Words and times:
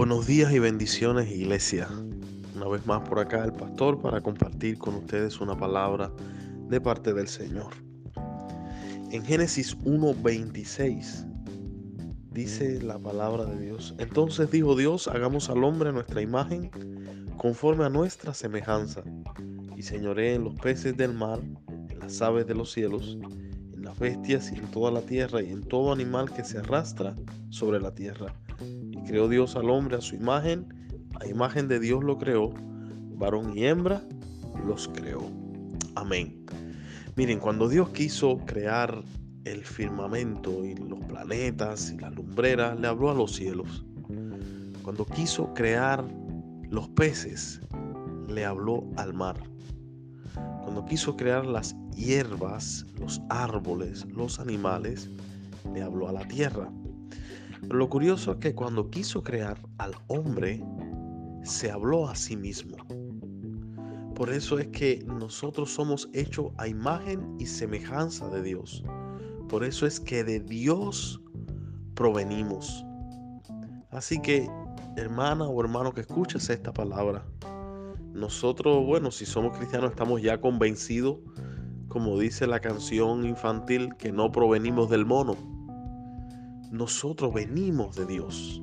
Buenos 0.00 0.26
días 0.26 0.50
y 0.50 0.58
bendiciones 0.58 1.30
iglesia. 1.30 1.86
Una 2.56 2.68
vez 2.68 2.86
más 2.86 3.06
por 3.06 3.18
acá 3.18 3.44
el 3.44 3.52
pastor 3.52 4.00
para 4.00 4.22
compartir 4.22 4.78
con 4.78 4.94
ustedes 4.94 5.42
una 5.42 5.54
palabra 5.58 6.10
de 6.70 6.80
parte 6.80 7.12
del 7.12 7.28
Señor. 7.28 7.74
En 9.10 9.22
Génesis 9.22 9.76
1.26 9.80 11.26
dice 12.30 12.80
la 12.80 12.98
palabra 12.98 13.44
de 13.44 13.60
Dios. 13.60 13.94
Entonces 13.98 14.50
dijo 14.50 14.74
Dios, 14.74 15.06
hagamos 15.06 15.50
al 15.50 15.62
hombre 15.64 15.90
a 15.90 15.92
nuestra 15.92 16.22
imagen, 16.22 16.70
conforme 17.36 17.84
a 17.84 17.90
nuestra 17.90 18.32
semejanza, 18.32 19.02
y 19.76 19.82
señoré 19.82 20.32
en 20.32 20.44
los 20.44 20.54
peces 20.54 20.96
del 20.96 21.12
mar, 21.12 21.40
en 21.90 21.98
las 21.98 22.22
aves 22.22 22.46
de 22.46 22.54
los 22.54 22.72
cielos, 22.72 23.18
en 23.74 23.82
las 23.82 23.98
bestias 23.98 24.50
y 24.50 24.54
en 24.54 24.70
toda 24.70 24.90
la 24.92 25.02
tierra 25.02 25.42
y 25.42 25.50
en 25.50 25.60
todo 25.60 25.92
animal 25.92 26.32
que 26.32 26.42
se 26.42 26.56
arrastra 26.56 27.14
sobre 27.50 27.80
la 27.80 27.94
tierra 27.94 28.34
creó 29.10 29.28
Dios 29.28 29.56
al 29.56 29.68
hombre 29.70 29.96
a 29.96 30.00
su 30.00 30.14
imagen, 30.14 30.68
a 31.18 31.26
imagen 31.26 31.66
de 31.66 31.80
Dios 31.80 32.04
lo 32.04 32.16
creó, 32.16 32.54
varón 33.16 33.58
y 33.58 33.66
hembra 33.66 34.04
los 34.64 34.86
creó. 34.86 35.28
Amén. 35.96 36.46
Miren, 37.16 37.40
cuando 37.40 37.68
Dios 37.68 37.88
quiso 37.88 38.38
crear 38.46 39.02
el 39.46 39.64
firmamento 39.64 40.64
y 40.64 40.76
los 40.76 41.00
planetas 41.06 41.90
y 41.90 41.98
las 41.98 42.14
lumbreras, 42.14 42.78
le 42.78 42.86
habló 42.86 43.10
a 43.10 43.14
los 43.14 43.34
cielos. 43.34 43.84
Cuando 44.84 45.04
quiso 45.04 45.52
crear 45.54 46.04
los 46.70 46.88
peces, 46.90 47.60
le 48.28 48.44
habló 48.44 48.88
al 48.96 49.12
mar. 49.12 49.42
Cuando 50.62 50.84
quiso 50.84 51.16
crear 51.16 51.44
las 51.46 51.74
hierbas, 51.96 52.86
los 53.00 53.20
árboles, 53.28 54.06
los 54.06 54.38
animales, 54.38 55.10
le 55.74 55.82
habló 55.82 56.08
a 56.08 56.12
la 56.12 56.28
tierra. 56.28 56.70
Lo 57.68 57.88
curioso 57.88 58.32
es 58.32 58.38
que 58.38 58.54
cuando 58.54 58.90
quiso 58.90 59.22
crear 59.22 59.60
al 59.78 59.94
hombre, 60.08 60.62
se 61.42 61.70
habló 61.70 62.08
a 62.08 62.14
sí 62.14 62.36
mismo. 62.36 62.76
Por 64.14 64.30
eso 64.32 64.58
es 64.58 64.68
que 64.68 65.04
nosotros 65.06 65.70
somos 65.70 66.08
hechos 66.12 66.52
a 66.58 66.68
imagen 66.68 67.36
y 67.38 67.46
semejanza 67.46 68.28
de 68.28 68.42
Dios. 68.42 68.82
Por 69.48 69.64
eso 69.64 69.86
es 69.86 70.00
que 70.00 70.24
de 70.24 70.40
Dios 70.40 71.22
provenimos. 71.94 72.84
Así 73.90 74.20
que, 74.20 74.48
hermana 74.96 75.46
o 75.46 75.60
hermano 75.60 75.92
que 75.92 76.00
escuches 76.00 76.50
esta 76.50 76.72
palabra, 76.72 77.24
nosotros, 78.12 78.84
bueno, 78.84 79.10
si 79.10 79.26
somos 79.26 79.56
cristianos, 79.56 79.90
estamos 79.90 80.22
ya 80.22 80.40
convencidos, 80.40 81.18
como 81.88 82.18
dice 82.18 82.46
la 82.46 82.60
canción 82.60 83.24
infantil, 83.24 83.94
que 83.96 84.12
no 84.12 84.32
provenimos 84.32 84.90
del 84.90 85.06
mono 85.06 85.49
nosotros 86.70 87.34
venimos 87.34 87.96
de 87.96 88.06
Dios. 88.06 88.62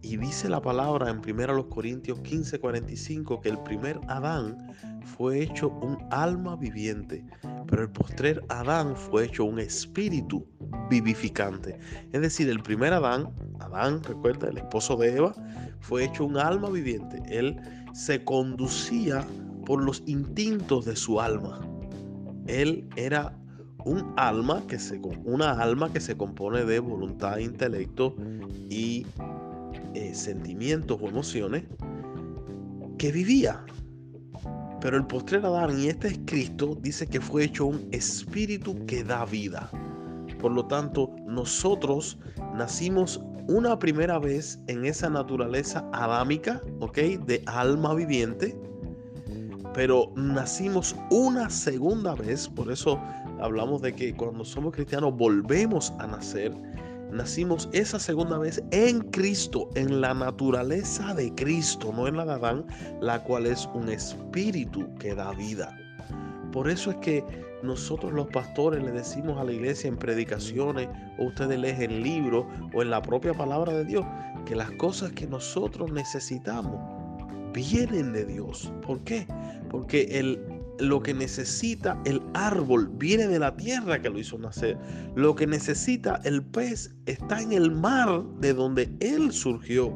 Y 0.00 0.16
dice 0.18 0.48
la 0.48 0.60
palabra 0.60 1.10
en 1.10 1.18
1 1.18 1.68
Corintios 1.68 2.20
15, 2.20 2.60
45 2.60 3.40
que 3.40 3.48
el 3.48 3.58
primer 3.60 3.98
Adán 4.06 4.58
fue 5.02 5.42
hecho 5.42 5.70
un 5.70 5.98
alma 6.10 6.56
viviente, 6.56 7.24
pero 7.66 7.82
el 7.82 7.90
postrer 7.90 8.44
Adán 8.48 8.94
fue 8.96 9.24
hecho 9.24 9.44
un 9.44 9.58
espíritu 9.58 10.46
vivificante. 10.90 11.78
Es 12.12 12.20
decir, 12.20 12.48
el 12.48 12.62
primer 12.62 12.92
Adán, 12.92 13.30
Adán, 13.60 14.02
recuerda, 14.02 14.48
el 14.48 14.58
esposo 14.58 14.96
de 14.96 15.16
Eva, 15.16 15.34
fue 15.80 16.04
hecho 16.04 16.24
un 16.26 16.36
alma 16.36 16.68
viviente. 16.70 17.22
Él 17.26 17.56
se 17.94 18.22
conducía 18.24 19.26
por 19.64 19.82
los 19.82 20.02
instintos 20.06 20.84
de 20.84 20.96
su 20.96 21.20
alma. 21.20 21.60
Él 22.46 22.86
era 22.96 23.34
un 23.84 24.12
alma 24.16 24.62
que 24.66 24.78
se, 24.78 25.00
una 25.24 25.52
alma 25.52 25.92
que 25.92 26.00
se 26.00 26.16
compone 26.16 26.64
de 26.64 26.78
voluntad, 26.78 27.38
intelecto 27.38 28.16
y 28.70 29.06
eh, 29.94 30.14
sentimientos 30.14 30.98
o 31.00 31.08
emociones 31.08 31.64
que 32.98 33.12
vivía. 33.12 33.64
Pero 34.80 34.96
el 34.96 35.06
postrer 35.06 35.44
Adán, 35.46 35.80
y 35.80 35.88
este 35.88 36.08
es 36.08 36.20
Cristo, 36.26 36.76
dice 36.80 37.06
que 37.06 37.20
fue 37.20 37.44
hecho 37.44 37.66
un 37.66 37.88
espíritu 37.90 38.84
que 38.86 39.02
da 39.02 39.24
vida. 39.24 39.70
Por 40.40 40.52
lo 40.52 40.66
tanto, 40.66 41.10
nosotros 41.26 42.18
nacimos 42.54 43.20
una 43.48 43.78
primera 43.78 44.18
vez 44.18 44.60
en 44.66 44.84
esa 44.84 45.08
naturaleza 45.08 45.88
adámica, 45.92 46.62
¿ok? 46.80 46.98
De 47.26 47.42
alma 47.46 47.94
viviente. 47.94 48.54
Pero 49.72 50.12
nacimos 50.16 50.94
una 51.10 51.48
segunda 51.50 52.14
vez, 52.14 52.48
por 52.48 52.70
eso 52.70 53.00
hablamos 53.40 53.82
de 53.82 53.94
que 53.94 54.14
cuando 54.14 54.44
somos 54.44 54.74
cristianos 54.74 55.16
volvemos 55.16 55.92
a 55.98 56.06
nacer. 56.06 56.54
Nacimos 57.10 57.68
esa 57.72 57.98
segunda 57.98 58.38
vez 58.38 58.62
en 58.72 59.00
Cristo, 59.10 59.68
en 59.76 60.00
la 60.00 60.14
naturaleza 60.14 61.14
de 61.14 61.32
Cristo, 61.34 61.92
no 61.94 62.08
en 62.08 62.16
la 62.16 62.24
de 62.24 62.32
Adán, 62.32 62.66
la 63.00 63.22
cual 63.22 63.46
es 63.46 63.68
un 63.74 63.88
espíritu 63.88 64.92
que 64.98 65.14
da 65.14 65.30
vida. 65.32 65.78
Por 66.50 66.68
eso 66.68 66.90
es 66.90 66.96
que 66.96 67.24
nosotros 67.62 68.12
los 68.12 68.26
pastores 68.28 68.82
le 68.82 68.92
decimos 68.92 69.38
a 69.38 69.44
la 69.44 69.52
iglesia 69.52 69.88
en 69.88 69.96
predicaciones, 69.96 70.88
o 71.18 71.26
ustedes 71.26 71.58
leen 71.58 71.82
en 71.82 72.02
libros, 72.02 72.46
o 72.72 72.82
en 72.82 72.90
la 72.90 73.00
propia 73.00 73.32
palabra 73.32 73.72
de 73.72 73.84
Dios, 73.84 74.04
que 74.44 74.54
las 74.54 74.70
cosas 74.72 75.12
que 75.12 75.26
nosotros 75.26 75.90
necesitamos 75.92 76.93
vienen 77.54 78.12
de 78.12 78.26
Dios. 78.26 78.70
¿Por 78.82 79.00
qué? 79.04 79.26
Porque 79.70 80.02
el 80.18 80.38
lo 80.78 81.00
que 81.02 81.14
necesita 81.14 82.00
el 82.04 82.20
árbol 82.34 82.90
viene 82.94 83.28
de 83.28 83.38
la 83.38 83.56
tierra 83.56 84.00
que 84.02 84.10
lo 84.10 84.18
hizo 84.18 84.38
nacer. 84.38 84.76
Lo 85.14 85.34
que 85.34 85.46
necesita 85.46 86.20
el 86.24 86.42
pez 86.42 86.94
está 87.06 87.40
en 87.40 87.52
el 87.52 87.70
mar 87.70 88.24
de 88.40 88.54
donde 88.54 88.92
él 89.00 89.32
surgió. 89.32 89.94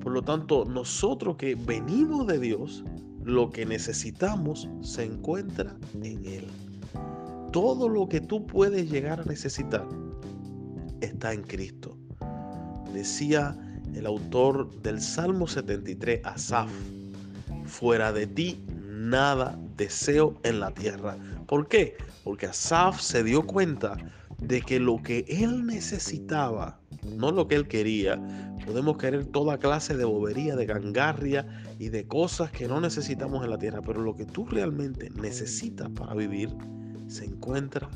Por 0.00 0.12
lo 0.12 0.22
tanto, 0.22 0.64
nosotros 0.64 1.36
que 1.36 1.54
venimos 1.54 2.26
de 2.26 2.38
Dios, 2.38 2.84
lo 3.22 3.50
que 3.50 3.66
necesitamos 3.66 4.68
se 4.80 5.04
encuentra 5.04 5.76
en 5.94 6.24
Él. 6.24 6.46
Todo 7.52 7.88
lo 7.88 8.08
que 8.08 8.20
tú 8.20 8.44
puedes 8.46 8.90
llegar 8.90 9.20
a 9.20 9.24
necesitar 9.24 9.86
está 11.00 11.32
en 11.32 11.42
Cristo. 11.42 11.96
Decía 12.92 13.56
el 13.94 14.06
autor 14.06 14.70
del 14.82 15.00
Salmo 15.00 15.46
73, 15.46 16.20
Asaf, 16.24 16.70
fuera 17.64 18.12
de 18.12 18.26
ti 18.26 18.60
nada 18.88 19.58
deseo 19.76 20.38
en 20.44 20.60
la 20.60 20.70
tierra. 20.72 21.16
¿Por 21.46 21.68
qué? 21.68 21.96
Porque 22.24 22.46
Asaf 22.46 23.00
se 23.00 23.22
dio 23.22 23.46
cuenta 23.46 23.96
de 24.38 24.60
que 24.60 24.80
lo 24.80 25.02
que 25.02 25.24
él 25.28 25.66
necesitaba, 25.66 26.78
no 27.16 27.30
lo 27.30 27.48
que 27.48 27.56
él 27.56 27.68
quería, 27.68 28.20
podemos 28.64 28.96
querer 28.96 29.24
toda 29.26 29.58
clase 29.58 29.96
de 29.96 30.04
bobería, 30.04 30.56
de 30.56 30.66
gangarria 30.66 31.46
y 31.78 31.88
de 31.88 32.06
cosas 32.06 32.50
que 32.50 32.68
no 32.68 32.80
necesitamos 32.80 33.44
en 33.44 33.50
la 33.50 33.58
tierra, 33.58 33.82
pero 33.82 34.00
lo 34.00 34.14
que 34.14 34.24
tú 34.24 34.46
realmente 34.46 35.10
necesitas 35.10 35.88
para 35.90 36.14
vivir 36.14 36.50
se 37.08 37.24
encuentra 37.24 37.88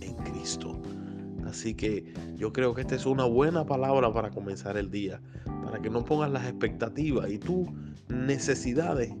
en 0.00 0.14
Cristo. 0.14 0.80
Así 1.46 1.74
que 1.74 2.12
yo 2.36 2.52
creo 2.52 2.74
que 2.74 2.82
esta 2.82 2.94
es 2.94 3.06
una 3.06 3.24
buena 3.24 3.66
palabra 3.66 4.12
para 4.12 4.30
comenzar 4.30 4.76
el 4.76 4.90
día, 4.90 5.20
para 5.64 5.80
que 5.80 5.90
no 5.90 6.04
pongas 6.04 6.30
las 6.30 6.46
expectativas 6.46 7.30
y 7.30 7.38
tus 7.38 7.68
necesidades 8.08 9.12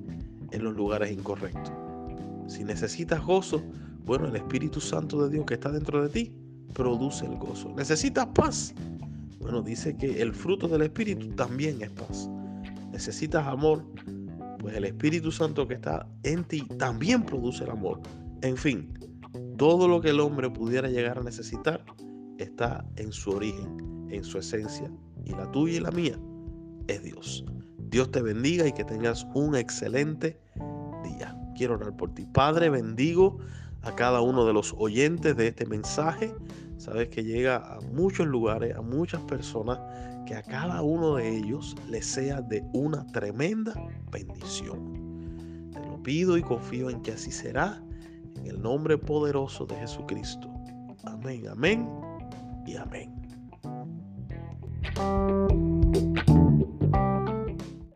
en 0.50 0.64
los 0.64 0.74
lugares 0.74 1.10
incorrectos. 1.10 1.72
Si 2.46 2.64
necesitas 2.64 3.24
gozo, 3.24 3.62
bueno, 4.04 4.26
el 4.26 4.36
Espíritu 4.36 4.80
Santo 4.80 5.22
de 5.22 5.30
Dios 5.30 5.46
que 5.46 5.54
está 5.54 5.70
dentro 5.70 6.02
de 6.02 6.08
ti 6.08 6.32
produce 6.74 7.26
el 7.26 7.36
gozo. 7.36 7.72
¿Necesitas 7.76 8.26
paz? 8.34 8.74
Bueno, 9.38 9.62
dice 9.62 9.96
que 9.96 10.22
el 10.22 10.32
fruto 10.32 10.68
del 10.68 10.82
Espíritu 10.82 11.28
también 11.30 11.82
es 11.82 11.90
paz. 11.90 12.28
¿Necesitas 12.90 13.46
amor? 13.46 13.84
Pues 14.58 14.76
el 14.76 14.84
Espíritu 14.84 15.32
Santo 15.32 15.66
que 15.66 15.74
está 15.74 16.06
en 16.22 16.44
ti 16.44 16.62
también 16.78 17.24
produce 17.24 17.64
el 17.64 17.70
amor. 17.70 18.00
En 18.42 18.56
fin, 18.56 18.92
todo 19.56 19.88
lo 19.88 20.00
que 20.00 20.10
el 20.10 20.20
hombre 20.20 20.50
pudiera 20.50 20.88
llegar 20.88 21.18
a 21.18 21.22
necesitar 21.22 21.84
está 22.38 22.84
en 22.96 23.12
su 23.12 23.30
origen, 23.30 24.08
en 24.10 24.24
su 24.24 24.38
esencia. 24.38 24.90
Y 25.24 25.30
la 25.30 25.50
tuya 25.50 25.76
y 25.76 25.80
la 25.80 25.90
mía 25.90 26.18
es 26.88 27.02
Dios. 27.02 27.44
Dios 27.78 28.10
te 28.10 28.22
bendiga 28.22 28.66
y 28.66 28.72
que 28.72 28.84
tengas 28.84 29.26
un 29.34 29.54
excelente 29.54 30.38
día. 31.04 31.38
Quiero 31.54 31.74
orar 31.74 31.96
por 31.96 32.14
ti. 32.14 32.26
Padre, 32.32 32.70
bendigo 32.70 33.38
a 33.82 33.94
cada 33.94 34.20
uno 34.20 34.46
de 34.46 34.52
los 34.52 34.74
oyentes 34.78 35.36
de 35.36 35.48
este 35.48 35.66
mensaje. 35.66 36.34
Sabes 36.78 37.08
que 37.08 37.22
llega 37.22 37.56
a 37.56 37.80
muchos 37.92 38.26
lugares, 38.26 38.74
a 38.74 38.82
muchas 38.82 39.20
personas, 39.22 39.78
que 40.26 40.34
a 40.34 40.42
cada 40.42 40.82
uno 40.82 41.16
de 41.16 41.36
ellos 41.36 41.76
les 41.88 42.06
sea 42.06 42.40
de 42.40 42.64
una 42.72 43.06
tremenda 43.08 43.74
bendición. 44.10 45.70
Te 45.72 45.80
lo 45.80 46.02
pido 46.02 46.36
y 46.36 46.42
confío 46.42 46.90
en 46.90 47.02
que 47.02 47.12
así 47.12 47.30
será, 47.30 47.82
en 48.36 48.46
el 48.46 48.60
nombre 48.60 48.98
poderoso 48.98 49.66
de 49.66 49.76
Jesucristo. 49.76 50.50
Amén, 51.04 51.46
amén 51.48 52.11
y 52.66 52.76
amén. 52.76 53.10